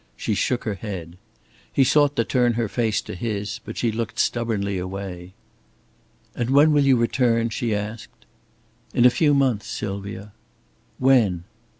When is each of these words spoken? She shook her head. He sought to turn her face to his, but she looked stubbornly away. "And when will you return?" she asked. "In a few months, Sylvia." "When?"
She 0.17 0.33
shook 0.33 0.63
her 0.63 0.73
head. 0.73 1.15
He 1.71 1.83
sought 1.83 2.15
to 2.15 2.23
turn 2.23 2.53
her 2.53 2.67
face 2.67 3.03
to 3.03 3.13
his, 3.13 3.59
but 3.63 3.77
she 3.77 3.91
looked 3.91 4.17
stubbornly 4.17 4.79
away. 4.79 5.33
"And 6.33 6.49
when 6.49 6.71
will 6.71 6.83
you 6.85 6.95
return?" 6.97 7.49
she 7.49 7.75
asked. 7.75 8.25
"In 8.95 9.05
a 9.05 9.11
few 9.11 9.35
months, 9.35 9.67
Sylvia." 9.67 10.31
"When?" 10.97 11.43